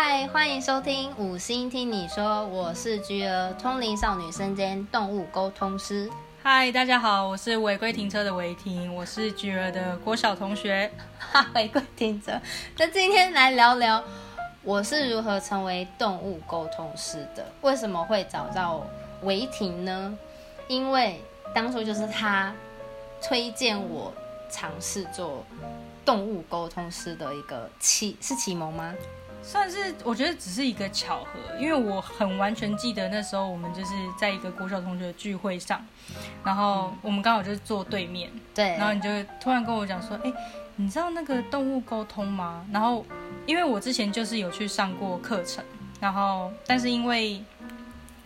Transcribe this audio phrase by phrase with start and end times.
[0.00, 6.08] 嗨，欢迎收听五星听你说，我是菊儿，通灵少女身兼动物沟通师。
[6.40, 10.88] 嗨，大家好，我是违规停车的违停，我是菊儿的郭小同学。
[11.18, 12.40] 哈， 违规停车。
[12.76, 14.00] 那今天来聊聊
[14.62, 17.44] 我是如何成为动物沟通师的？
[17.62, 18.86] 为什么会找到
[19.22, 20.16] 违停呢？
[20.68, 21.20] 因为
[21.52, 22.54] 当初就是他
[23.20, 24.14] 推荐我
[24.48, 25.44] 尝试做
[26.04, 28.94] 动物沟通师的一个启，是启蒙吗？
[29.48, 35.82] 算是我觉得只是一个巧合，因为我很完全记得那时候我们就是在一个国小同学的聚会上，
[36.44, 39.08] 然后我们刚好就是坐对面，对，然后你就
[39.40, 40.30] 突然跟我讲说，哎，
[40.76, 42.62] 你知道那个动物沟通吗？
[42.70, 43.02] 然后
[43.46, 45.64] 因为我之前就是有去上过课程，
[45.98, 47.42] 然后但是因为。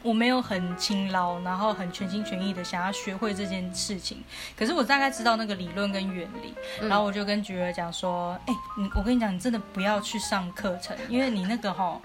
[0.02, 4.22] 我没有很勤劳，然后很全心全意的想要学会这件事情。
[4.56, 12.00] 可是我大概知道那个理论跟原理，然后我就跟菊儿讲说：“哎，你我跟你讲，你真的不要去上课程，因为你那个哈，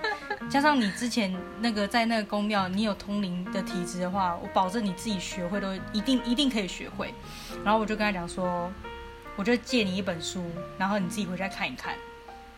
[0.50, 7.14] 加上你之前那个在那个宫庙，你有通灵的体质的话，我保证你自己学会都一定一定可以学会。”
[7.66, 8.72] 然后我就跟他讲说
[9.36, 10.46] ：“我就借你一本书，
[10.78, 11.96] 然后你自己回家看一看，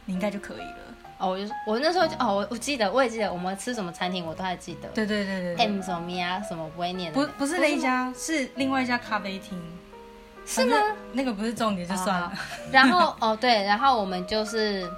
[0.06, 0.78] 你应该就可以了。”
[1.20, 4.88] 哦，我就我那时候就哦，我我记得，我也记得我们吃什么餐厅，我都还记得。
[4.90, 7.20] 对对对对，M 什么呀，什么不会念的。
[7.20, 9.62] 不不是那一家，是另外一家咖啡厅。
[10.46, 10.78] 是吗？
[11.12, 12.32] 那个不是重点，就算了。
[12.72, 14.90] 然后哦对，然后我们就是，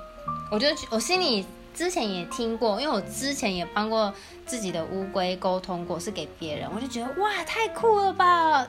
[0.50, 4.14] 我就我心里之前也听过，因为我之前也帮过
[4.46, 8.66] 自己的乌龟沟通过，是给别人，我就觉得哇，太酷了吧！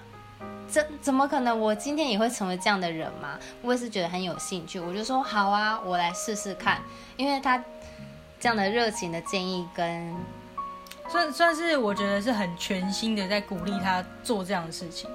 [0.68, 1.60] 怎怎么可能？
[1.60, 3.38] 我今天也会成为这样的人吗？
[3.60, 6.80] 我也是觉得很有兴趣，我就说好啊，我来试试看。
[7.18, 7.62] 因为他
[8.40, 10.16] 这样的热情的建议，跟
[11.10, 15.10] 算算是我觉得是很全心的在鼓励他做这样的事情。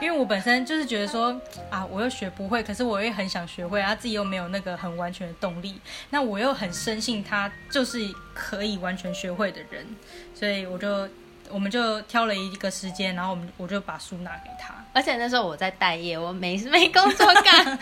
[0.00, 1.36] 因为我本身就是觉得说
[1.68, 7.98] 啊，我又学不会，可是我又很想学会，他自己又没有那个很完全的动力，那我又很深信他就是
[8.32, 9.84] 可以完全学会的人，
[10.32, 11.08] 所以我就。
[11.52, 14.74] 我们就挑了一个时间，然后我们我就把书拿给他。
[14.94, 17.78] 而且那时候我在待业，我没没工作干。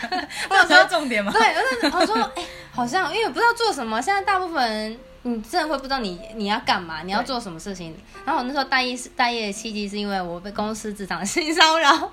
[0.49, 1.31] 我有说重点吗？
[1.31, 4.01] 对，我说哎，好像因为我不知道做什么。
[4.01, 7.97] 现在大部分人，你真的会不知道你你要干嘛，你要做什么事情。
[8.25, 12.11] 然后我那时候待业是待业的契机，是因为我被公司职场性骚扰。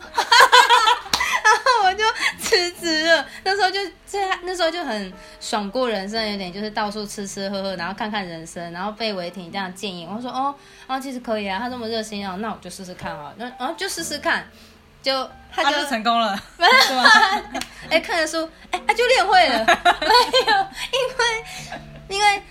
[1.49, 2.05] 然 后我就
[2.39, 3.27] 辞职了。
[3.45, 8.73] 那时候就这，那时候就很爽过人生，有点就是到处吃吃喝喝，然后看看人生。
[8.73, 10.55] 然后被违停这样建议，我说哦，
[10.87, 13.33] 啊其实可以啊，他这么热心啊，那我就试试看啊。
[13.37, 14.47] 那然后就试试看，
[15.03, 16.39] 就他就成功了？
[17.89, 19.65] 哎，看了书，哎，他就练会了。
[19.65, 22.43] 没有，因为因为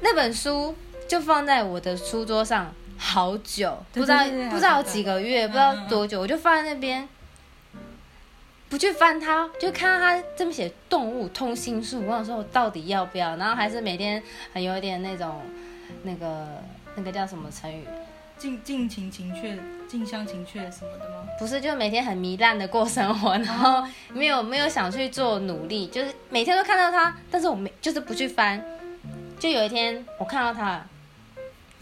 [0.00, 0.76] 那本书
[1.08, 7.08] 就放在我的书桌上好久，不知道不知道几个月，不知道多久，我就放在那边。
[8.70, 13.34] 不去翻它，就看到它这么写“动物通心术”，我想说我到底要不要？
[13.34, 14.22] 然后还是每天
[14.52, 15.42] 很有点那种，
[16.04, 16.46] 那个
[16.94, 17.84] 那个叫什么成语？
[18.38, 19.58] 近近情情却
[19.88, 21.26] 近乡情却什么的吗？
[21.36, 28.64] 不是，就每天很糜烂的过生活，然后没有没有想去做努力，就是每天都看到它，但是我没就是不去翻。
[29.40, 30.80] 就有一天我看到它。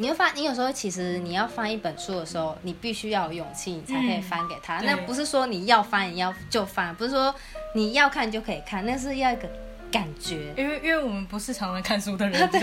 [0.01, 4.79] 你会翻，你有时候其实你要翻一本书的时候，你必须要有勇气，你才可以翻给他。
[4.83, 7.35] 那不是说你要翻你要就翻，不是说
[7.75, 9.51] 你要看就可以看，那是要一个
[9.91, 10.55] 感觉。
[10.57, 12.61] 因为因为我们不是常常看书的人， 对，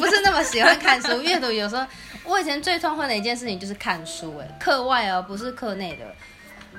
[0.00, 1.50] 不是那么喜欢看书阅读。
[1.50, 1.84] 有时候
[2.24, 6.04] 我以前最痛恨的一件事情就是看书，哎，课外而不是课内的。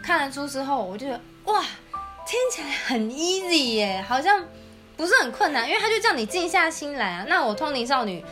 [0.01, 1.19] 看了书之后，我就觉得
[1.51, 1.62] 哇，
[2.25, 4.41] 听起来很 easy 耶，好像
[4.95, 7.25] 不是很困难，因为他就叫你静下心来啊。
[7.28, 8.24] 那我通灵少女。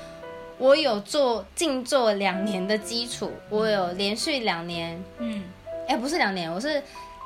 [0.57, 5.43] 我有做静坐两年的基础，我有连续两年，嗯，
[5.87, 6.81] 哎，不是两年，我是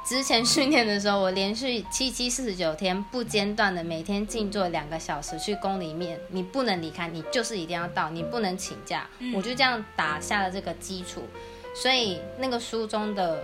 [0.06, 11.24] 之前训练的时候，我连续七七四十九天不间断的每天静坐两个小时去宫里面，你不能离开，你就是一定要到，你不能请假，我就这样打下了这个基础，
[11.76, 13.44] 所以那个书中的。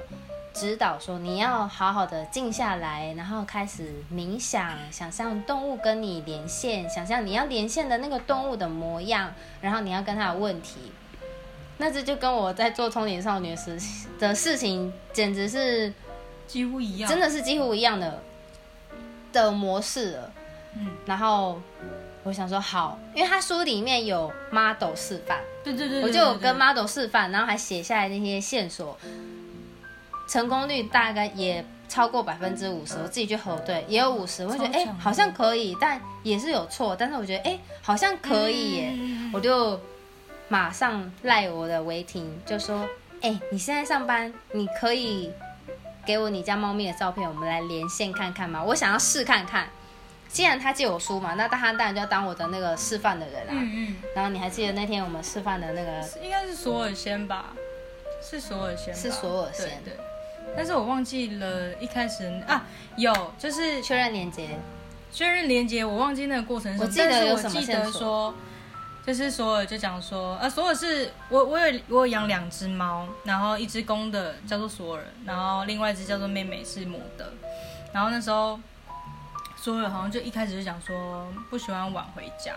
[0.56, 10.94] 指导说你要好好的静下来，然后开始冥想，想象动物跟你连线，想象你要连线的那个动物的模样，然后你要跟他的问题。
[11.78, 13.78] 那这就跟我在做通灵少女时
[14.18, 15.92] 的事情简直是
[16.48, 18.24] 几乎一样，真的是几乎一样的
[19.34, 20.31] 的模式了。
[20.78, 21.62] 嗯，然后
[22.24, 28.98] 我想说好，因为他书里面有 model 示范，对对对，我就有跟 model 示范，然后还写下来那些线索。
[30.27, 38.94] 成功率大概也超过百分之五十，我自己去核对也有五十，我觉得哎好像可以，但也是有错，但是我觉得哎好像可以耶，
[39.33, 39.80] 我就
[40.48, 42.88] 马上赖我的违停，就说
[43.22, 45.31] 哎你现在上班，你可以
[46.06, 48.63] 给我你家猫咪的照片，我们来连线看看吗？
[48.63, 49.69] 我想要试看看，
[50.27, 53.54] 既然他借我书嘛，那他当然就要当我的那个示范的人啊。
[53.54, 57.54] 嗯然后你还记得那天我们示范的那个嗯，应该是索尔先吧？
[58.22, 59.98] 是索尔先，是索尔先对对。
[60.56, 62.63] 但是我忘记了一开始啊，
[62.96, 64.50] 有就是确认连接？
[65.12, 66.88] 确认连接，我忘记那个过程是什么。
[66.88, 68.34] 我记得我记得说，
[69.06, 77.34] 就是索尔就讲说，呃，索尔是我我有我有养两只猫，然后一只公的叫做索尔，然后另外一只叫做妹妹是母的，
[77.94, 78.60] 然后那时候。
[79.58, 82.54] 索尔好像就一开始就讲说不喜欢晚回家，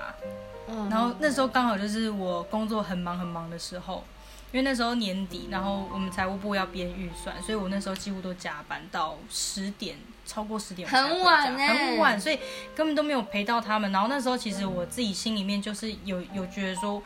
[0.68, 4.04] 嗯，然后那时候刚好就是我工作很忙很忙的时候，
[4.50, 12.38] 因为那时候年底，然后我们财务部要编预算，所以我那时候几乎都加班到十点，超过十点很晚欸很晚，所以
[12.74, 13.92] 根本都没有陪到他们。
[13.92, 17.02] 然后那时候其实我自己心里面就是有有觉得说，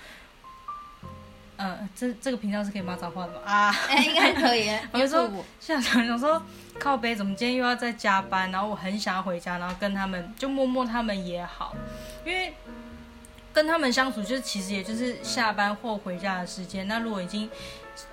[1.57, 3.41] 呃，这这个频道是可以骂脏话的吗？
[3.45, 4.71] 啊，哎，应该可以。
[4.93, 5.29] 我就说
[5.59, 6.41] 现在想想说，
[6.79, 8.53] 靠背怎么今天又要再加班？
[8.53, 11.75] 然后我很想要回家，然后跟他们就摸摸他们也好，
[12.25, 12.55] 因为
[13.53, 16.87] 跟他们相处，就是其实也就是下班或回家的时间。
[16.89, 17.49] 那如果已经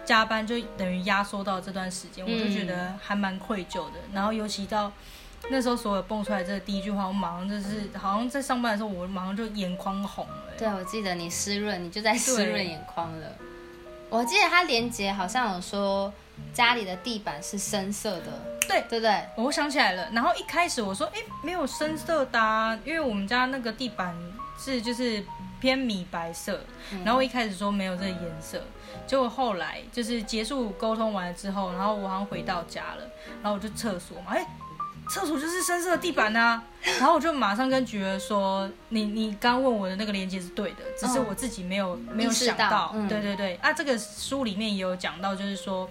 [0.04, 4.00] 加班，就等于压缩到这段时间，我就觉得还蛮愧疚的。
[4.14, 4.92] 然后尤其到
[5.50, 13.28] 那时候，所有蹦出来这第一句话，我马上就是好像在上班的时候，我马上就眼眶红了、欸对，我记得你湿润，你就在湿对润眼眶了。
[14.10, 16.12] 我记得他连接好像有说
[16.52, 19.24] 家里的地板是深色的，对对不对？
[19.38, 24.14] 我想起来了，然后一开始我说，哎，没有深色的、啊，因为我们家那个地板
[24.60, 25.24] 是就是
[25.62, 26.60] 偏米白色，
[27.06, 28.62] 然后我一开始说没有这个颜色，
[29.08, 33.04] 结果后来就是结束沟通完了之后，然后我好像回到家了，
[33.42, 34.46] 然后我就厕所嘛，哎，
[35.10, 36.62] 厕所就是深色的地板啊，
[37.00, 41.26] 然后我就马上跟菊儿说，你你刚问我的那个连接是对的，只是嗯。
[41.30, 43.08] 我自己没有、没有想到，嗯。
[43.08, 45.90] 对对对，啊，这个书里面也有讲到，就是说。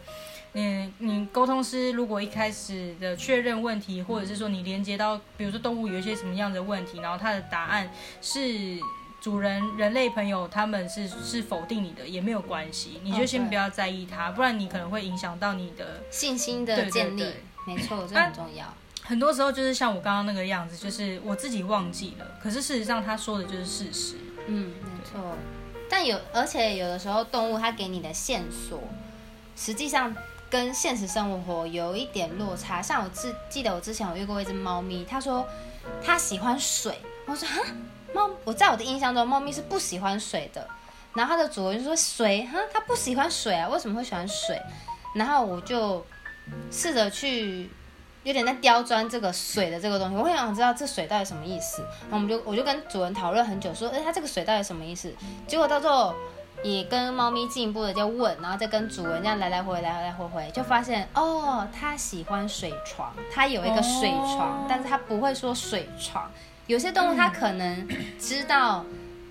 [0.54, 7.90] 嗯，你沟通师如果一开始的确认问题，或者是说你连接到，比如说动物有一些什么样的问题，然后它的答案
[8.22, 8.78] 是
[9.20, 16.02] 主人人类朋友他们是是否定你的，也没有关系，你就先不要在意它，不然你可能会影响到你的。
[16.10, 17.34] 信心的对对建立，对
[17.66, 18.74] 没错，这很重要。
[19.02, 24.16] 很多时候就是像我刚刚那个样子，就是我自己忘记了，可是事实上他说的就是事实。
[24.46, 25.36] 嗯，没错。
[25.90, 28.82] 但有，而且有的时候动物它给你的线索，
[29.56, 30.14] 实际上
[30.50, 32.80] 跟现实生活有一点落差。
[32.80, 35.46] 像我记记得我之前有遇过一只猫咪，它说
[36.04, 37.60] 它喜欢水，我说哈，
[38.14, 40.66] 猫，我在我的印象中，猫咪是不喜欢水的。
[41.14, 44.60] 然后它的主人就说水，哈，它不喜欢水啊，为什么会喜欢水？
[45.14, 46.04] 然后我就
[46.70, 47.68] 试着去
[48.22, 51.82] 有点在刁钻这个水的这个东西，我很想知道这水到底什么意思。
[52.02, 55.12] 然后我们就我就跟主人讨论很久，说，哎，它这个水到底什么意思？
[55.46, 56.14] 结果到最后
[56.62, 66.31] 也跟猫咪进一步的就问，然后再跟主人这样来来回回来来回回，就发现哦，它喜欢水床，它有一个水床，哦但是它不会说水床。
[66.66, 67.88] 有些动物它可能
[68.19, 68.84] 知道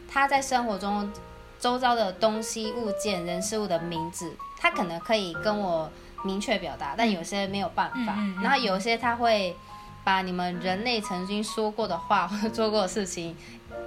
[0.10, 1.12] 它在生活中
[1.60, 5.90] 周遭的东西、物件、人事物的名字，它可能可以跟我
[6.24, 8.14] 明确表达，但有些没有办法。
[8.18, 9.56] 嗯嗯嗯然后有些它会
[10.04, 13.36] 把你们人类曾经说过的话或者做过的事情，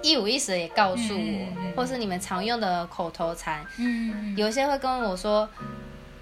[0.03, 5.49] 一五一十地也告诉我，或是你们常用的口头禅，嗯，有些会跟我说。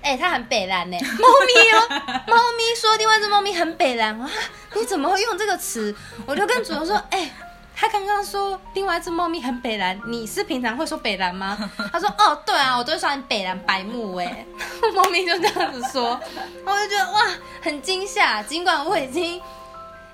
[0.01, 1.81] 哎、它很北蓝呢，猫咪哦，
[2.29, 4.31] 猫咪说另外一只猫咪很北蓝啊，
[4.75, 5.95] 你怎么会用这个词？
[6.25, 7.31] 我就跟主人说，哎、
[7.75, 11.59] 他刚刚说另外一只猫咪很北蓝，你是平常会说北蓝吗？
[11.93, 14.47] 他说哦，对啊，我都会说你北蓝白目哎，
[14.95, 16.19] 猫咪就这样子说，
[16.65, 17.21] 我就觉得哇，
[17.61, 18.43] 很惊吓。
[18.43, 19.39] 尽管我已经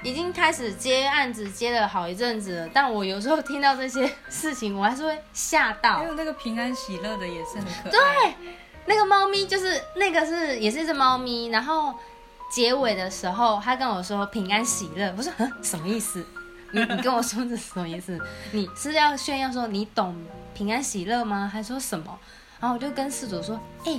[0.05, 6.05] 已经开始接案子接了好一阵子了，但我有时候听到这些事情，我还是会吓到还。
[6.05, 7.91] 有那个平安喜乐的也是很可爱。
[7.91, 8.35] 对，
[8.85, 11.95] 那个猫咪就是那个是也是一只猫咪，然后
[12.53, 16.25] 结尾的时候，他跟我说平安喜乐，我说嗯 什么意思？
[16.73, 18.21] 你你跟我说这是什么意思？
[18.53, 20.15] 你是要炫耀说你懂
[20.53, 21.51] 平安喜乐吗？
[21.51, 22.19] 还说什么？
[22.61, 23.99] 然后我就跟事主说，哎、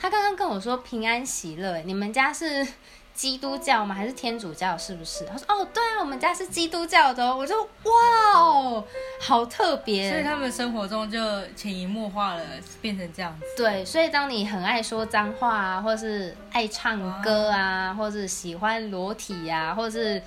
[0.00, 2.66] 他刚刚跟我说平安喜乐，你们家是
[3.14, 3.94] 基督教吗？
[3.94, 4.76] 还是天主教？
[4.76, 5.24] 是不是？
[5.24, 7.36] 他说哦，对啊，我们家是基督教的哦。
[7.36, 7.92] 我就哇
[8.34, 8.84] 哦，
[9.20, 10.10] 好特别。
[10.10, 11.18] 所以他们生活中就
[11.56, 12.42] 潜移默化了，
[12.82, 13.46] 变成这样子。
[13.56, 20.20] 对，所以当你很爱说脏话啊，或是爱唱歌啊，或是喜欢裸体啊，或是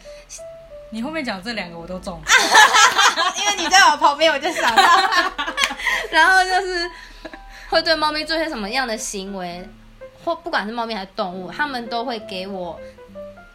[0.91, 2.22] 你后面讲这两个我都中，
[3.38, 4.84] 因为你在我旁边，我就想到，
[6.10, 6.89] 然后就是
[7.70, 9.67] 会对猫咪做些什么样的行为，
[10.27, 12.77] 或不管是猫咪还是动物，他们都会给我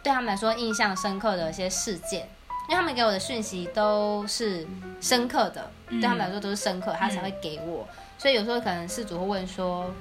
[0.01, 2.21] 对他们来说印象深刻的一些事件，
[2.67, 4.65] 因为他们给我的讯息都是
[4.99, 7.87] 深刻的，对他们来说都是深刻，他才会给我。
[8.17, 9.93] 所以有时候可能事主会问说：“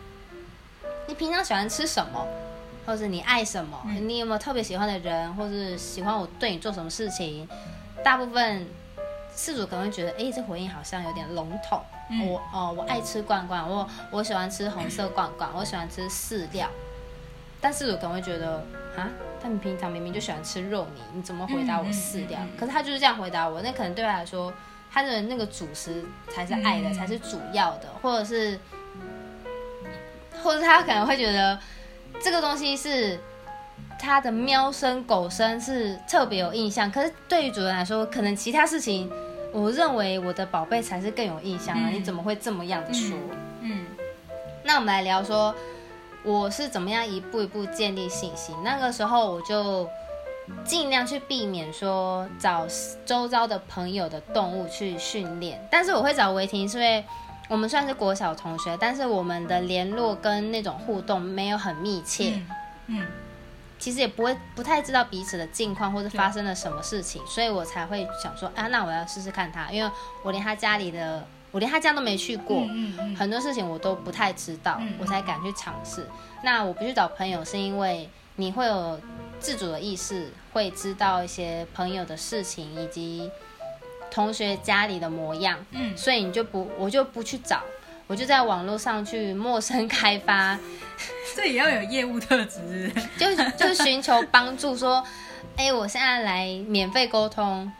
[1.07, 2.27] 你平常喜欢吃什么？”
[2.87, 3.79] 或者你爱什么？
[4.01, 7.47] 你有没有特别喜欢的人，或是喜欢我对你做什么事情？
[8.03, 8.67] 大部分
[9.35, 11.83] 事主可能会觉得，哎，这回应好像有点笼统。
[12.11, 16.69] 嗯我哦，我爱吃罐罐，我我喜欢吃红色罐罐，我喜欢吃饲料。
[17.61, 18.57] 但事主可能会觉得，
[18.97, 19.09] 啊，
[19.41, 22.41] 他们平常明明就喜欢吃肉泥，你怎么回答我饲料？
[22.59, 24.53] 可是他就是这样回答我，那可能对他来说，
[24.91, 28.59] 他的那个主食才是爱的，嗯才是主要的，或者是，
[30.43, 31.59] 或者他可能会觉得
[32.21, 33.19] 这个东西是
[34.03, 39.09] 他的喵声、狗声是特别有印象，可是对于主人来说，可能其他事情，
[39.53, 41.85] 我认为我的宝贝才是更有印象啊！
[41.85, 43.17] 嗯你怎么会这么样的说？
[43.61, 43.87] 嗯
[44.65, 45.55] 那我们来聊说，
[46.25, 48.57] 我是怎么样一步一步建立信心。
[48.65, 49.89] 那个时候我就
[50.65, 52.67] 尽量去避免说找
[53.07, 57.05] 周遭的朋友的动物去训练，但是我会找维婷，是因为
[57.49, 62.33] 我们算是国小同学，但是我们的联络跟那种互动没有很密切。
[62.35, 62.47] 嗯
[62.89, 63.07] 嗯
[63.83, 69.91] 其实也不会不太知道彼此的近况或者发生了什么事情，所以我才会想说，啊，那我要试试看他，因为
[70.23, 76.09] 我连他家里的，我连他家都没去过，嗯嗯很多事情我都不太知道，嗯我才敢去尝试。
[76.45, 79.01] 那我不去找朋友，是因为你会有
[79.41, 83.29] 自主的意识，会知道一些朋友的事情以及
[84.13, 87.61] 同学家里的模样，嗯所以你就不，我就不去找。
[88.09, 90.59] 我就在网络上去陌生开发，
[91.37, 92.93] 这也要有业务特质。
[93.19, 95.03] 就就寻求帮助，说，
[95.57, 97.71] 哎，我现在来免费沟通，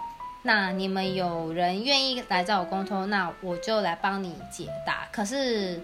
[0.43, 5.09] 那你们有人愿意来找我沟通，那我就来帮你解答。
[5.13, 5.81] 可是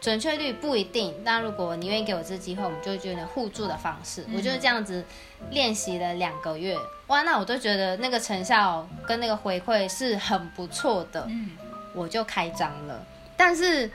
[0.00, 5.04] 准确率不一定，那如果你愿意给我这机会，我们就觉得互助的方式，我就是这样子
[5.50, 6.76] 练习了两个月，
[7.08, 11.26] 哇，那我都觉得那个成效跟那个回馈是很不错的。
[11.28, 11.50] 嗯
[11.92, 13.04] 我就开张了。
[13.36, 13.90] 但是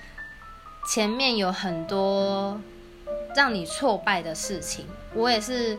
[0.85, 2.59] 前面有很多
[3.35, 5.77] 让你挫败的事情，我也是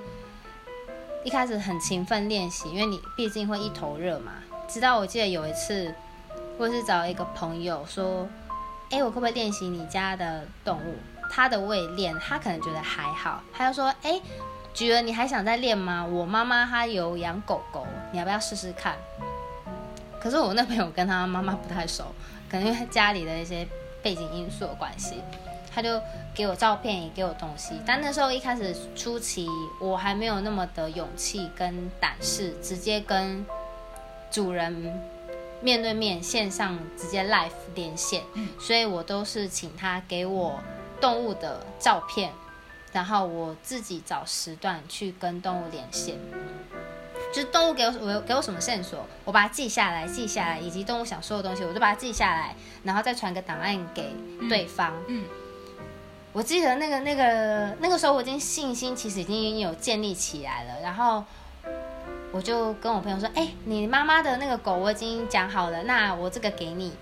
[1.25, 4.33] 一开始很勤奋练习，因为你毕竟会一头热嘛。
[4.69, 5.95] 直到我记得有一次，
[6.59, 8.29] 我是找一个朋友说
[8.91, 10.97] ：“哎，我可不可以练习你家的动物？”
[11.31, 14.21] 他的我也练，他可能觉得还好，他就说：“哎，
[14.73, 16.05] 菊儿，你还想再练吗？
[16.05, 18.97] 我妈妈她有养狗狗，你要不要试试看？”
[20.21, 22.05] 可是我那朋友跟他妈妈不太熟，
[22.51, 23.67] 可能因为家里的一些
[24.03, 25.23] 背景因素的关系，
[25.77, 26.01] 他就
[26.35, 27.75] 给我照片，也给我东西。
[27.87, 29.47] 但那时候一开始初期，
[29.79, 33.45] 我还没有那么的勇气跟胆识，直接跟
[34.31, 34.73] 主人
[35.61, 40.59] 面对面线上直接 live 连线，嗯所以我都是请他给我
[40.99, 42.33] 动物的照片，
[42.93, 46.17] 然后我自己找时段去跟动物连线。
[47.35, 54.15] 就是动物给我我给我什么线索，我把它记下来，记下来，以及动物想说的东西，我就把它记下来，然后再传个档案给
[54.49, 54.95] 对方。
[55.09, 55.27] 嗯
[56.37, 61.25] 我记得那个那个那个时候，我已经信心其实已经有建立起来了，然后
[62.31, 66.93] 我就跟我朋友说：“哎、你妈妈的那个狗我已经讲好了，那我这个给你，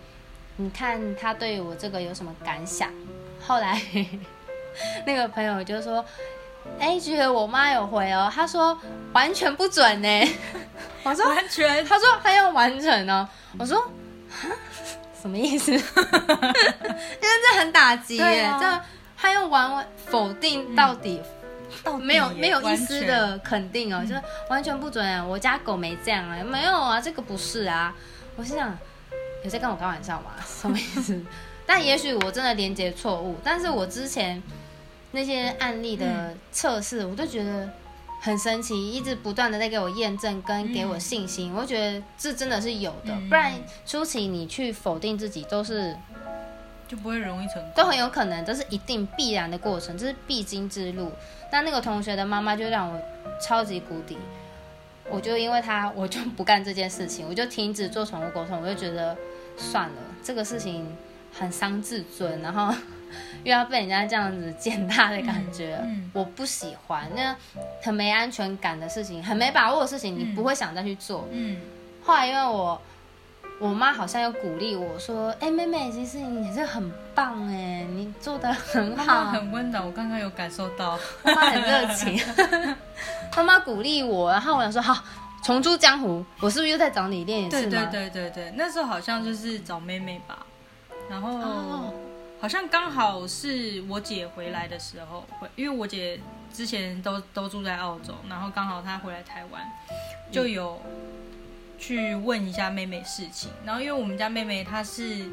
[0.58, 2.88] 你看他对我这个有什么感想？”
[3.44, 3.82] 后来
[5.04, 6.04] 那个朋友就说
[6.78, 8.78] ：“哎、觉得我妈有回哦，她说
[9.12, 10.32] 完全不准呢。”
[11.02, 13.78] 我说完全他说他要完成哦，我说
[14.30, 14.48] 哈
[15.20, 15.72] 什么意思？
[15.74, 15.82] 因为
[17.50, 18.80] 这很打击耶，这
[19.24, 21.18] 他又完否定到底，
[21.82, 25.24] 到底没有没有一丝，的肯定哦，就是完全不准啊！
[25.24, 27.94] 我家狗没这样啊，没有啊，这个不是啊。
[28.36, 28.76] 我心想，
[29.42, 30.32] 有在跟我开玩笑吗？
[30.46, 31.18] 什么意思？
[31.64, 34.42] 但也许我真的连接错误，但是我之前
[35.12, 37.66] 那些案例的测试，我都觉得
[38.20, 43.54] 很神奇，一直不断的在给我验证跟给我信心，我觉得这真的是有的，嗯不然
[43.86, 46.13] 初期你去否定自己都是全
[46.88, 47.70] 就不会容易成功。
[47.74, 51.12] 都很有可能，这是一定必然的过程，这是必经之路。
[51.50, 53.00] 但那个同学的妈妈就让我
[53.40, 54.18] 超级谷底，
[55.08, 59.16] 我就因为他，我就不干这件事情，我就停止做宠物沟通，我就觉得
[59.56, 60.96] 算了，这个事情
[61.32, 62.74] 很伤自尊，然后
[63.44, 67.36] 又要被人家这样子践踏的感觉，嗯嗯我不喜欢，那
[67.82, 71.28] 很没安全感的事情，很没把握的事情，你嗯不会想再去做。
[71.30, 71.60] 嗯，
[72.02, 72.80] 后来因为我
[73.60, 80.98] 我妈好像有鼓励我说：“哎、妹妹，其实你也是很棒哎，你做的很妈妈好。”很温暖，我刚刚有感受到。
[81.22, 82.20] 妈妈很热情，
[83.36, 85.02] 妈妈鼓励我，然后我想说好，
[85.42, 87.62] 重出江湖，我是不是又在找你练一次？
[87.62, 90.44] 对对对对对，那时候好像就是找妹妹吧，
[91.08, 91.94] 然后、哦
[92.40, 96.20] 好像刚好是我姐回来的时候，回因为我姐
[96.52, 99.62] 之前都都住在澳洲，然后刚好她回来台湾，
[100.30, 100.78] 就有
[101.86, 103.50] 去问一下妹妹事情。
[103.66, 105.26] 然后因为我们家妹妹她是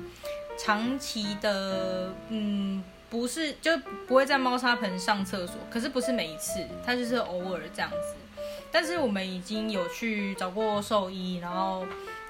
[0.60, 8.16] 长期的，嗯，不是就不会在猫砂盆上厕所，可是不是每一次，她就是偶尔这样子。
[8.70, 11.86] 但是我们已经有去找过兽医，然后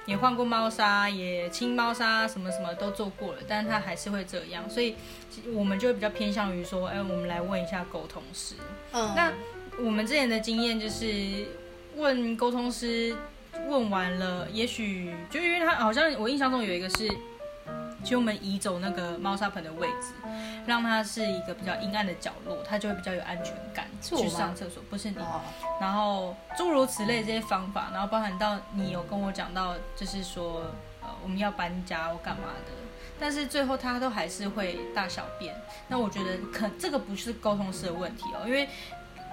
[0.06, 4.94] 也换过猫砂，也清猫砂，什么什么都做过了，但是它还是会这样，所以
[5.52, 8.54] 我们就会比较偏向于说，哎，我们来问一下沟通师。
[8.92, 9.32] 嗯，那
[9.78, 11.46] 我们之前的经验就是
[11.96, 13.16] 问沟通师，
[13.68, 17.08] 问完了，也许就因为他好像我印象中有一个是。
[18.04, 20.08] 就我们移走那个猫砂盆的位置，
[20.66, 24.82] 让它是一个比较阴暗的角落，它就会比较有安全感去上厕所。
[24.90, 25.16] 不是你，
[25.80, 30.62] 然后诸如此类这些方法，然后包含到你有跟我讲到，就是说
[31.00, 32.72] 呃我们要搬家或干嘛的，
[33.20, 35.54] 但是最后它都还是会大小便。
[35.86, 38.68] 那我觉得可这个不是沟通式的问题哦，因为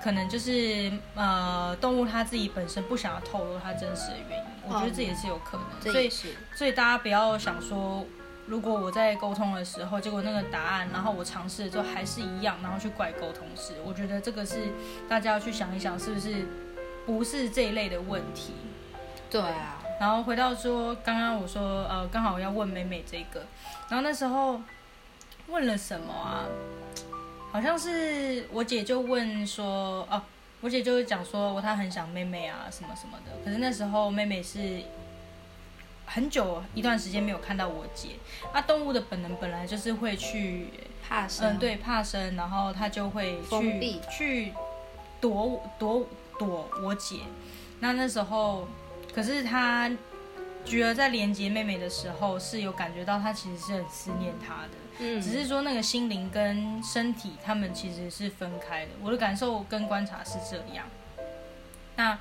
[0.04, 5.94] 可能就是呃动物它自己本身不想要透露它真实的原因，我觉得这也是有可能。
[5.94, 6.10] 所以
[6.56, 8.06] 所以大家不要想说。
[8.48, 14.56] 如果我在沟通的时候，结果那个答案，然后我尝试了之后还是一样，然后去怪沟通师，我觉得这个是
[15.08, 16.48] 大家要去想一想，是不是
[17.06, 18.54] 不是这一类的问题？
[19.30, 19.78] 对啊。
[20.00, 23.46] 然后回到说，刚刚我说，呃，刚好要问美美这个，
[23.88, 24.60] 然后那时候
[25.50, 26.46] 问了什么啊？
[27.52, 30.22] 好像是我姐就问说，哦，
[30.62, 33.32] 我姐就是讲说，我她很想妹妹啊，什么什么的。
[33.44, 34.82] 可是那时候妹妹是。
[36.12, 38.16] 很久一段时间没有看到我姐，
[38.52, 40.66] 那动物的本能本来就是会去
[41.08, 44.54] 怕生，嗯，对，怕生，然后它就会去去
[45.22, 46.08] 躲躲
[46.40, 47.18] 躲我姐。
[47.80, 48.68] 那那时候，
[49.14, 49.88] 可是它
[50.66, 58.92] 觉得在连接妹妹的时候是有感觉到，它其实是很思念她的，嗯，只是说那个心灵跟身体他们其实是分开的。
[59.02, 60.86] 我的感受跟观察是这样。
[61.96, 62.20] 那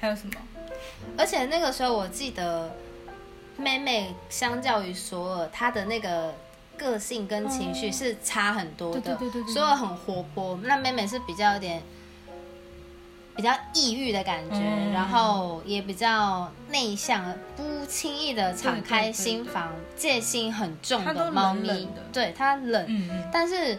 [0.00, 0.34] 还有什么？
[1.16, 2.74] 而且那个时候，我记得
[3.56, 6.34] 妹妹相较于索尔，她的那个
[6.76, 9.00] 个性跟情绪是差很多的。
[9.16, 11.82] 对对对索尔很活泼，那妹妹是比较有点
[13.36, 14.58] 比较抑郁的感觉，
[14.92, 21.88] 然后也比较内向，不轻易的敞开心房，戒心很重的猫咪。
[22.12, 23.78] 对，它冷，但是。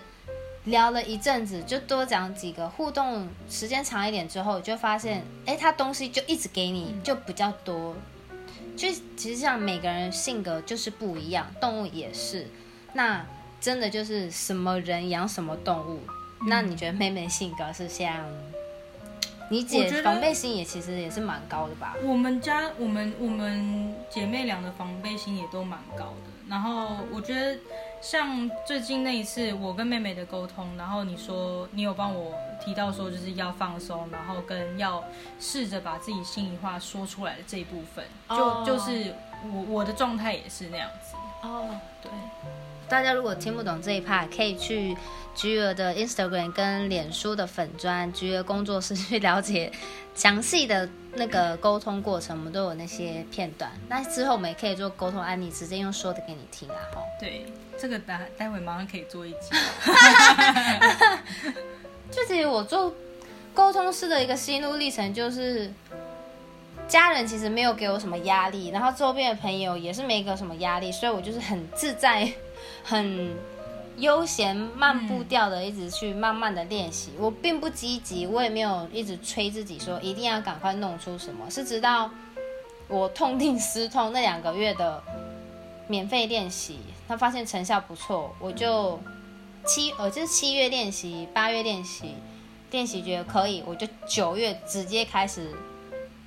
[0.65, 7.95] 聊了一阵子，就多讲几个互动，时间长一点之后，就发现，哎，它东西就一直给你，就比较多。
[8.75, 12.47] 就其实像每个人性格就是不一样，动物也是。
[12.93, 13.23] 那
[13.61, 15.99] 真的就是什么人养什么动物。
[16.47, 18.25] 那你觉得妹妹性格是像？
[19.49, 21.95] 你姐防备心也其实也是蛮高的吧？
[22.03, 26.31] 我们家我们我们姐妹俩的防备心也都蛮高的。
[26.49, 27.57] 然后我觉得。
[28.01, 35.03] 像最近那一次我跟妹妹的沟通，然后你说你有帮我提到说就是要放松，然后跟要
[35.39, 39.11] 试着把自己心里话说出来的这一部分，就就是
[39.43, 41.15] 我我的状态也是那样子。
[41.41, 41.69] 哦，
[42.01, 42.11] 对，
[42.87, 44.95] 大家如果听不懂这一 part，可以去
[45.35, 49.71] 菊儿的 Instagram 跟脸书的粉砖菊儿工作室去了解
[50.13, 53.71] 详细的那个沟通过程，我们都有那些片段。
[53.87, 57.01] 那之后我们也可以做沟通案例，直接用说的给你听啊，哈。
[57.19, 57.45] 对。
[57.77, 59.49] 这个待待会马上可以做一集。
[62.09, 62.95] 就其实我做
[63.53, 65.69] 沟通师的一个心路历程，就是
[66.87, 72.31] 家人其实没有给我什么压力，然后周边的朋友也是没给我什么压力，所以我就是很自在、
[72.83, 73.35] 很
[73.97, 77.11] 悠闲、慢步调的一直去慢慢的练习。
[77.17, 82.09] 我并不积极，我也没有一直催自己说一定要赶快弄出什么，是直到
[82.87, 85.01] 我痛定思痛那两个月的
[85.87, 86.79] 免费练习。
[87.07, 88.99] 他发现成效不错，我就
[89.65, 92.15] 七呃就是七月练习，八月练习，
[92.71, 95.51] 练习觉得可以，我就九月直接开始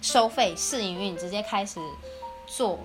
[0.00, 1.80] 收费试营运，直接开始
[2.46, 2.78] 做。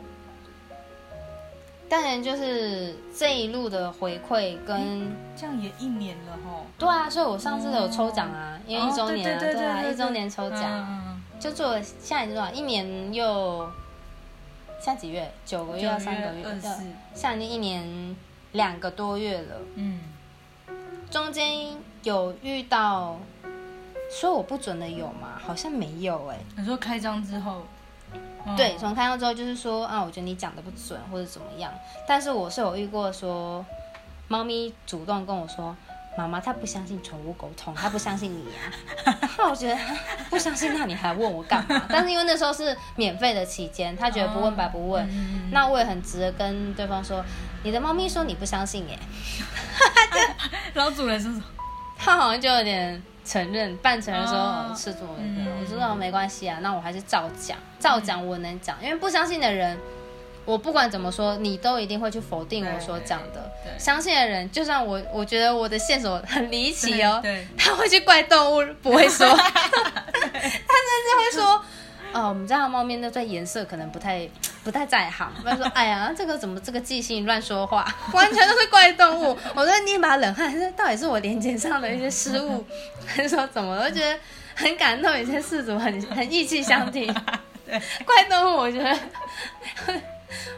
[1.90, 6.62] 当然就是这一路的回馈跟这样也一年了哈。
[6.78, 12.52] 对啊，所以我上次有抽奖啊，因为一周年啊，对啊，一周年抽奖，就做了，现在多少？
[12.52, 13.72] 一年又。
[14.82, 15.32] 现在几月？
[15.46, 16.44] 九个月要三个月，
[17.14, 18.14] 现在一年
[18.52, 19.56] 两个多月了。
[19.76, 20.02] 嗯，
[21.10, 23.18] 中间有遇到
[24.20, 25.40] 说我不准的有吗？
[25.46, 26.38] 好像没有哎。
[26.56, 27.66] 你说开张之后，
[28.56, 31.72] 对，从开张之后就是说啊，我觉得你讲的不准或者怎么样。
[32.08, 33.66] 但是我是有遇过说，
[34.28, 35.76] 猫咪主动跟我说。
[36.16, 39.18] 妈妈她不相信宠物沟通，她不相信你啊。
[39.36, 39.76] 那我觉得
[40.30, 41.82] 不相信，那你还问我干嘛？
[41.90, 45.50] 但是因为那时候是免费的期间，他觉得不问白不问。
[45.52, 47.26] 那我也很直的跟对方说，
[47.64, 49.00] 你的猫咪说你不相信耶。
[50.76, 51.44] 老主人说什么？
[51.98, 55.52] 他好像就有点承认，半承认说是主人的。
[55.60, 59.78] 我说没关系啊，那我还是照讲，照讲我能讲，因为不相信的人。
[60.46, 63.50] 我不管怎么说，你都一定会去否定我所讲的。
[63.80, 67.24] 相信的人，就算我我觉得我的线索很离奇哦，
[67.58, 69.26] 他会去怪动物，不会说。
[69.34, 69.44] 他
[70.20, 71.64] 甚至会说，
[72.12, 74.28] 哦，我们家的猫咪那对颜色可能不太
[74.64, 75.32] 不太在行。
[75.42, 79.38] 不然说，哎呀，这个怎么这个记性乱说话， 完全都是怪动物。
[79.54, 82.66] 我在捏把冷汗，这到底是我连接上的一些失误，
[83.06, 83.76] 还是说怎么？
[83.76, 84.20] 我就觉得
[84.56, 87.14] 很感动，有些事主很很义气相挺。
[87.66, 88.94] 对，怪动物，我觉得
[89.86, 90.02] 会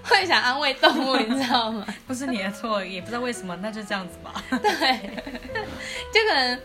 [0.04, 1.86] 会想安慰动物，你知道吗？
[2.08, 4.44] 不是你的错，也不知道为什么，那就这样子吧。
[4.50, 5.24] 对，
[6.12, 6.60] 就可能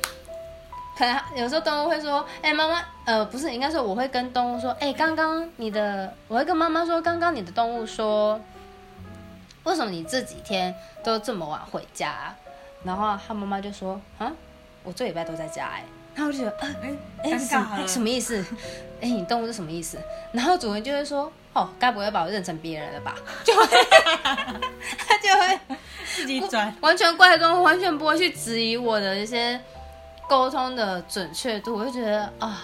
[1.00, 8.38] 可能有时候动物会说：“哎、妈妈，呃，不是，应该说我会跟动物说，哎、刚刚你的，我会跟妈妈说，刚刚你的动物说，
[9.64, 12.34] 为什么你这几天都这么晚回家？”
[12.84, 14.30] 然后他妈妈就说：“啊，
[14.82, 15.84] 我这礼拜都在家、哎。”
[16.14, 16.68] 然后我就觉得，呃
[17.24, 18.44] 哎，什么什么意思？
[19.00, 19.96] 哎，你动物是什么意思？
[20.32, 23.14] 然后主人就会说，哦，该不会把我认成别人了吧？
[23.42, 23.64] 就会，
[24.98, 25.78] 他就会
[26.14, 26.76] 自己转。
[26.82, 29.58] 完全怪动物，完全不会去质疑我的一些
[30.30, 32.62] 沟通的准确度，我就觉得啊，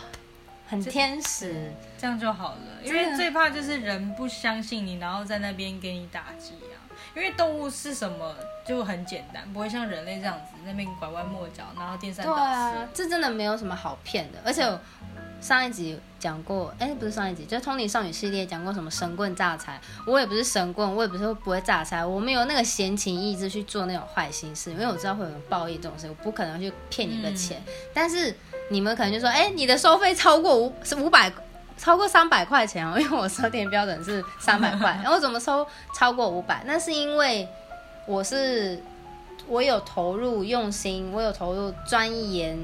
[0.68, 1.72] 很天使。
[1.98, 6.78] 这样就好了，因为最怕就是人不相信你，然后在那边给你打击啊。
[7.16, 12.42] 因为动物是什么就很简单，不会像人类这样子那边拐弯抹角，然后颠三对倒四。
[12.42, 14.38] 啊，这真的没有什么好骗的。
[14.44, 14.78] 而且我
[15.40, 27.62] 上一集讲过，哎，不是上一集，就是《通灵少女》系列讲过什么神棍榨财，我也不是神棍，我也不是不会榨财，我没有那个闲情逸致去做那种坏心事，因为我知道会有人报应这种事，我不可能去骗你的钱。
[27.94, 28.34] 但是
[28.70, 31.32] 你们可能就说，哎，你的收费超过五是五百。
[31.78, 36.62] 超过三百块钱哦，因为我收店标准是三百块，然后我怎么收超过五百？
[36.64, 37.46] 那是因为
[38.06, 38.82] 我是
[39.46, 42.58] 我有投入用心，我有投入钻研，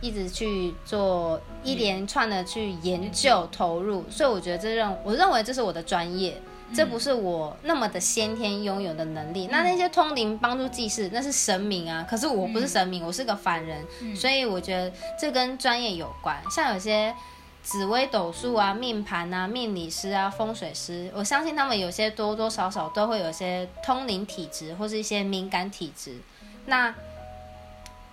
[0.00, 6.40] 一直去做一连串的去研究投入，所以我觉得这认我认为这是我的专业。
[6.74, 9.46] 这不是我那么的先天拥有的能力。
[9.52, 12.04] 那那些通灵帮助祭祀，那是神明啊。
[12.10, 16.36] 可是我不是神明，我是个凡人，所以我觉得这跟专业有关。
[16.50, 17.14] 像有些
[17.62, 26.16] 紫微斗数啊、命盘啊、命理师啊、风水师，我相信他们有些多多少少都会有些通灵体质或是一些敏感体质，
[26.64, 26.92] 那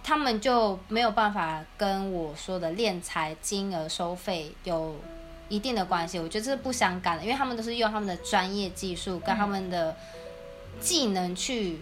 [0.03, 4.97] 他们就没有办法跟我说的敛财金额收费有
[5.47, 6.19] 一定的关系。
[6.19, 9.95] 我觉得这是不相干的，因为他们都是用他们的专业技术跟他们的
[10.81, 11.79] 技能去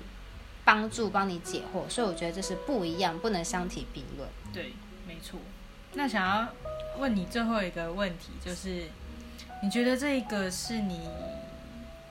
[0.64, 4.30] 帮助帮你解惑，所以我觉得这是不一样，不能相提并论。
[4.54, 4.74] 对，
[5.08, 5.40] 没错。
[5.94, 6.48] 那想要
[7.00, 8.84] 问你最后一个问题，就是
[9.64, 11.00] 你觉得这一个是你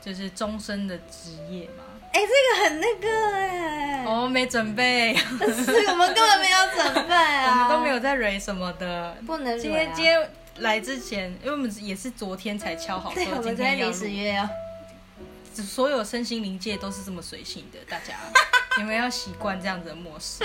[0.01, 1.85] 就是终身的职业吗？
[2.13, 9.17] 哎、这个很那个哎、我们没准备， 是我们根本没有准备我啊， 们都没有在蕊什么的。
[9.27, 14.49] 不能今天今天来之前，因为我们也是昨天才敲好说今天临时约哦。
[15.55, 18.15] 所有身心灵界都是这么随性的，大家
[18.79, 20.45] 你们要习惯这样子的模式。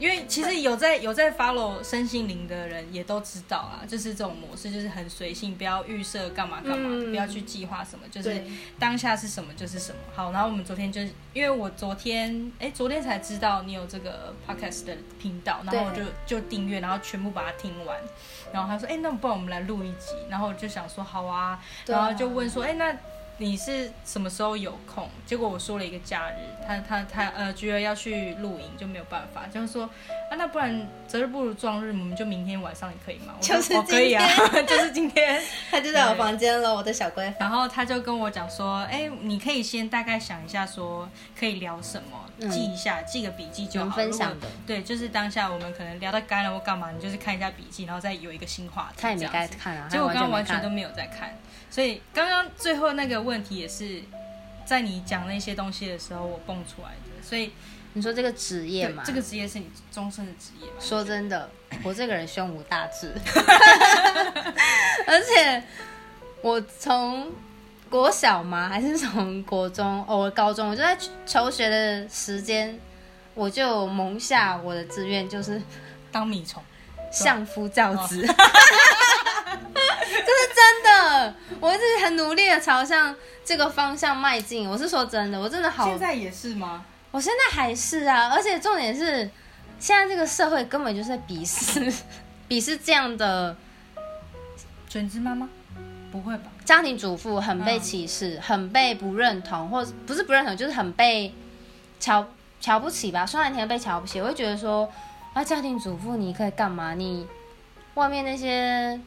[0.00, 9.98] 因为其实有在有在 follow 身心灵的人也都知道啊，就是这种模式，就是很随性，不要预设干嘛干嘛，嗯不要去计划什么，就是对当下是什么就是什么。
[10.14, 17.98] 好，然后我们昨天就是因为我昨天哎昨天才知道你有这个 podcast 的频道，然后我就就订阅，然后全部把它听完。
[18.52, 22.96] 然后他说哎那不然我们来录一集，然后我就想说好啊然后就问说哎那。
[23.40, 25.08] 你是什么时候有空？
[25.24, 26.34] 结果我说了一个假日，
[26.66, 29.84] 他他他呃觉得要去露营就没有办法，就是说
[30.30, 33.34] 啊那不然择日不如撞日，我们就明天晚上也可以吗？
[33.38, 34.28] 我就是我可以啊，
[34.68, 35.40] 就是今天。
[35.72, 37.34] 他就在我房间了，我的小闺房。
[37.40, 43.86] 然后他就跟我讲说，哎，你可以先大概想一下，说可以聊什么，嗯记一下，记个笔记就好。
[43.86, 49.00] 能分享的对，就是当下我们可能聊到干了或干嘛，你就是看一下笔记，然后再有一个新话题。
[49.00, 50.44] 他也没这样子该看啊，结果我刚刚完。
[50.50, 51.32] 全都没有在看，
[51.70, 54.02] 所以刚刚最后那个问题也是
[54.64, 57.52] 在你讲那些东西的时候我蹦出来的，所以
[57.92, 60.72] 你说这个职业嘛，对这个职业是你终身的职业吗？
[60.80, 61.48] 说真的，
[61.82, 63.12] 我这个人胸无大志，
[65.06, 65.62] 而且
[66.42, 67.32] 我从
[67.88, 72.78] 国小嘛，还是从国中，哦，我高中，我就在求学的时间，
[73.34, 75.60] 我就蒙下我的志愿，就是
[76.12, 76.62] 当米虫，
[77.12, 78.24] 相夫教子。
[78.24, 78.32] 这
[80.10, 84.68] 是真的，我一直很努力的朝向这个方向迈进。
[84.68, 86.84] 我是说真的，我真的好现在也是吗？
[87.10, 89.28] 我现在还是啊，而且重点是，
[89.78, 91.92] 现在这个社会根本就是在鄙视
[92.48, 93.56] 鄙视这样的
[94.88, 95.48] 全职妈妈？
[96.12, 96.44] 不会吧？
[96.64, 101.32] 家庭主妇，很被歧视，很被不认同，或者不是不认同，就是很被
[102.00, 102.26] 瞧
[102.60, 103.24] 瞧不起吧。
[103.26, 104.88] 说难听点被瞧不起，我会觉得说，
[105.34, 106.94] 啊，家庭主妇你可以干嘛？
[106.94, 107.26] 你
[107.94, 109.00] 外面那些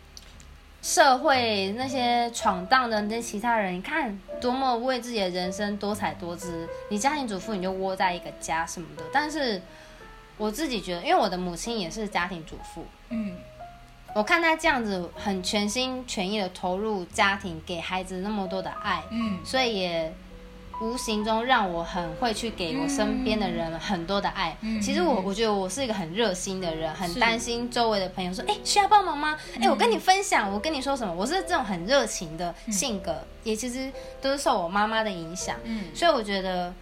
[0.84, 6.67] 社会那些闯荡的那些其他人，你看多么为自己的人生多彩多姿。
[6.89, 9.62] 你家庭主妇你就窝在一个家什么的，但是
[10.38, 13.38] 我自己觉得，因为我的母亲也是家庭主妇，嗯，
[14.13, 20.13] 我看她这样子很全心全意的投入家庭，给孩子那么多的爱，嗯，所以也
[20.81, 24.57] 无形中让我很会去给我身边的人很多的爱。
[24.62, 29.38] 嗯其实我我觉得我是一个很热心的人，很担心周围的朋友说，哎、需要帮忙吗？
[29.62, 35.55] 哎、我跟你分享，我跟你说什么，我是这种很热情的性格，也其实都是受我妈妈的影响。
[35.63, 35.86] 嗯。
[35.93, 36.73] 所以我觉得，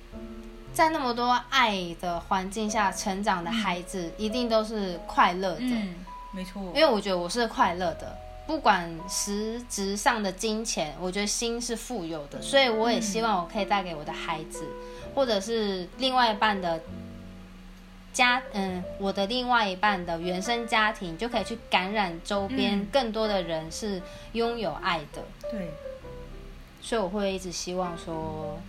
[0.73, 5.59] 在那么多爱的环境下成长的孩子，一定都是快乐的。
[5.59, 5.95] 嗯，
[6.31, 8.17] 没错，因为我觉得我是快乐的，
[8.51, 14.67] 不管实质上的金钱，我觉得心是富有的，所以我也希望我可以带给我的孩子，
[15.15, 16.81] 或者是另外一半的
[18.11, 22.87] 家，嗯，我的另外一半的原生家庭，就可以去感染周边嗯。
[22.91, 24.01] 更多的人是
[24.33, 25.71] 拥有爱的，对，
[26.81, 28.59] 所以我会一直希望说。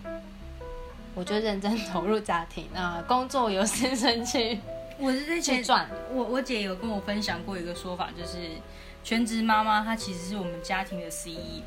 [1.16, 4.60] 我就认真投入家庭啊，工作由先生去
[4.98, 8.38] 我是之去前赚，我我姐有跟我分享过一个说法，就是
[9.04, 11.62] 全职妈妈她其实是我们家庭的 CEO。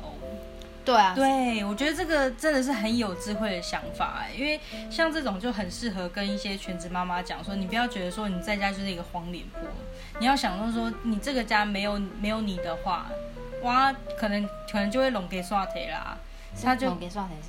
[0.84, 9.62] 对啊，对，我觉得这个真的是很有智慧的想法哎，因为像这种就很适合跟一些全职妈妈讲说，你不要觉得说你在家就是一个黄脸婆，
[10.20, 13.06] 你要想到说你这个家没有没有你的话，
[13.62, 16.16] 哇，可能可能就会拢给刷腿啦，
[16.62, 16.96] 他就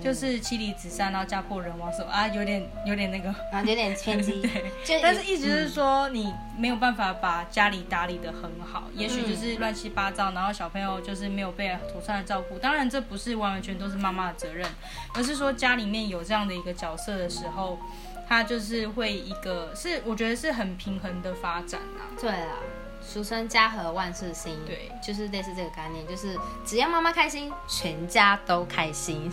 [0.04, 3.30] 就是妻离子散，然后家破人亡什么啊，有点有点那个。
[3.52, 4.42] 啊，有点偏激，
[4.86, 12.58] 对但是一直是说，你没有办法把家里打理的很好，也许嗯就是乱七八糟，然后小朋友就是没有被妥善的照顾。
[12.60, 14.68] 当然，这不是完完全都是妈妈的责任，
[15.14, 17.80] 而是说家里面有这样的一个角色的时候，
[18.28, 22.12] 他就是会一个是我觉得是很平衡的发展啊。
[22.20, 22.58] 对啦，
[23.10, 29.32] 俗称家和万事兴，对就是类似这个概念，就是只要妈妈开心，全家都开心。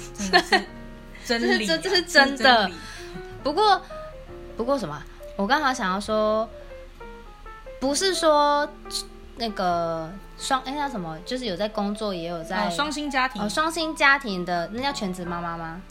[1.27, 2.71] 真的 是真理啊、这这是真的
[3.43, 3.83] 不过，
[4.57, 5.03] 不过什么？
[5.37, 6.49] 我刚好想要说，
[7.81, 8.69] 不是说
[9.37, 15.83] 那个双哎那什么，就是有在工作，也有在哦，双薪家庭哦，双薪家庭的，那叫全职妈妈吗？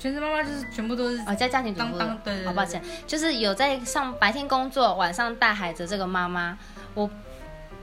[0.00, 1.98] 全职妈妈就是全部都是哦，在家庭主妇。
[2.24, 6.58] 对好抱歉，就是有在上白天工作，晚上带孩子这个妈妈，
[6.94, 7.08] 我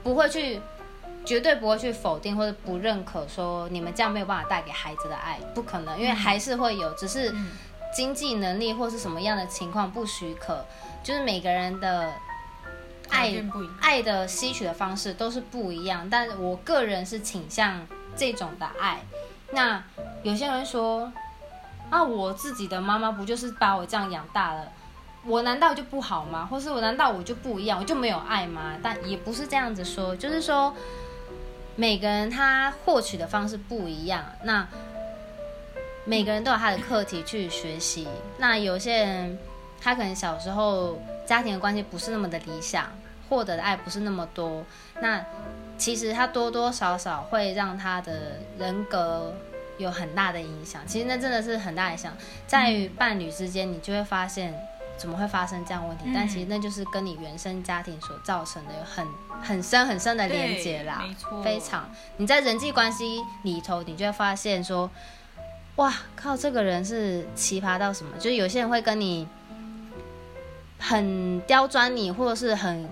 [0.02, 0.60] 不会去，
[1.24, 7.48] 绝对不会去否定或者不认可说你们这样没有办法带给孩子的爱，不可能，因为还是会有，只是嗯。
[7.90, 10.62] 经济能力或是什么样的情况不许可，
[11.02, 12.12] 就是每个人的
[13.02, 13.32] 条爱。
[13.80, 19.00] 爱的吸取的方式都是不一样，但我个人是倾向这种的爱。
[19.52, 19.82] 那
[20.22, 21.10] 有些人说，
[21.90, 24.70] 啊，我自己的妈妈不就是把我这样养大了，
[25.24, 26.46] 我难道就不好吗？
[26.50, 28.74] 或是我难道我就不一样，我就没有爱吗？
[28.82, 30.74] 但也不是这样子说，就是说
[31.76, 34.66] 每个人他获取的方式不一样，那
[36.04, 38.06] 每个人都有他的课题去学习。
[38.38, 39.38] 那有些人
[39.80, 42.86] 他可能小时候家庭的关系不是那么的理想，
[43.28, 44.64] 获得的爱不是那么多，
[45.00, 45.24] 那
[45.76, 49.32] 其实他多多少少会让他的人格
[49.78, 50.82] 有很大的影响。
[50.86, 52.12] 其实那真的是很大的影响，
[52.46, 54.54] 在于伴侣之间，你就会发现
[54.98, 59.06] 怎么会发生这样问题，嗯但其实那就是跟你原生家庭所造成的有很
[59.40, 61.88] 很深很深的连接啦没，错非常。
[62.16, 64.90] 你在人际关系里头，你就会发现说，
[65.76, 68.16] 哇靠，这个人是奇葩到什么？
[68.18, 69.28] 就是有些人会跟你
[70.78, 72.88] 很刁钻你，或者是很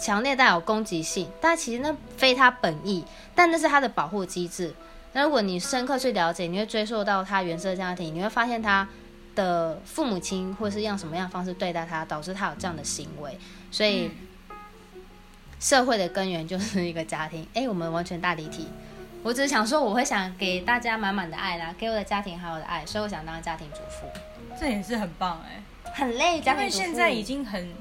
[0.00, 4.72] 强烈带有攻击性，但其实那非他本意，但那是他的保护机制。
[5.12, 8.86] 那如果你深刻去了解，你会追溯到他原生家庭，你会发现他
[9.34, 13.38] 的父母亲或是用什么样的方式对待他，导致他有这样的行为。
[13.70, 14.10] 所以，
[15.58, 17.46] 社会的根源就是一个家庭。
[17.54, 18.68] 哎、我们完全大离题。
[19.22, 24.06] 我只是想说，我会想给大家满满的爱啦，给我的家庭还有我的爱，所以我想当家庭主妇。
[24.60, 27.72] 这也是很棒哎、很累，家因为庭主妇现在已经很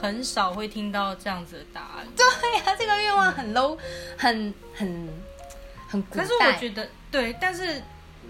[0.00, 2.06] 很少会听到这样子的答案。
[2.16, 3.76] 对呀、这个愿望很 low，
[4.16, 5.08] 很很
[5.90, 6.22] 很古代。
[6.22, 7.82] 可是我觉得对，但是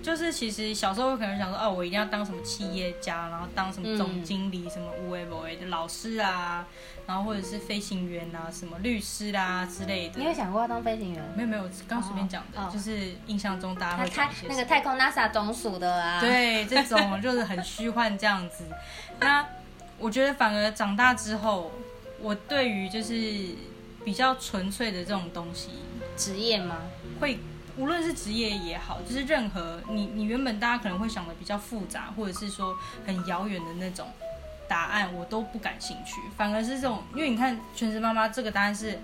[0.02, 6.66] 就是其实小时候可能想说，哦，我一定要当什么企业家，然后当什么总经理，什么无为不为的老师啊，
[7.06, 10.24] 然后或者是飞行员啊，什么律师啊、之类的你。
[10.24, 11.22] 有想过要当飞行员？
[11.36, 18.64] 没有没有，刚随便讲的，就是印象中大家他会讲太那个太空 NASA 总署的啊，，对，这种就是很虚幻这样子。
[19.18, 19.46] 那
[19.98, 21.70] 我觉得反而长大之后，
[22.22, 23.14] 我对于就是
[24.02, 25.68] 比较纯粹的这种东西，
[26.16, 26.78] 职业吗？
[27.20, 27.38] 会
[27.76, 34.08] 无论是职业也好，就是任何你你原本大家可能会想的比较复杂，或者是说很遥远的那种
[34.68, 36.20] 答案，我都不感兴趣。
[36.36, 38.98] 反而是这种，因为你看全职妈妈这个答案是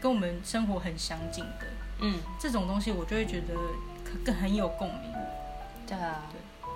[0.00, 1.66] 跟我们生活很相近的，
[2.00, 3.54] 嗯，这种东西我就会觉得
[4.24, 5.12] 更很有共鸣。
[5.86, 6.22] 对啊，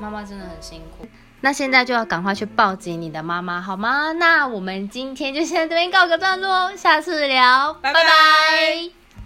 [0.00, 1.07] 妈妈真的很辛苦。
[1.40, 4.12] 那现在就要赶快去抱紧你的妈妈，好吗？
[4.12, 9.04] 那我们今天就先在这边告个段落，下次聊，拜拜拜拜